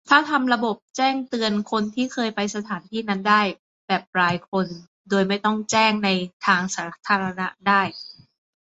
[0.09, 3.41] ถ้าทำระบบแจ้งเตือนคนที่เคยไปสถานที่นั้นได้
[3.87, 4.67] แบบรายคน
[5.09, 6.09] โดยไม่ต้องแจ้งใน
[6.45, 7.81] ทางสาธารณะได้